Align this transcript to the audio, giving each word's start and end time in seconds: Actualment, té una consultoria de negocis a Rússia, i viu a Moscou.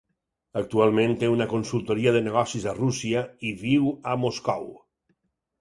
Actualment, 0.61 1.11
té 1.23 1.27
una 1.33 1.47
consultoria 1.51 2.13
de 2.17 2.23
negocis 2.29 2.65
a 2.71 2.75
Rússia, 2.79 3.23
i 3.51 3.55
viu 3.63 3.93
a 4.15 4.19
Moscou. 4.27 4.71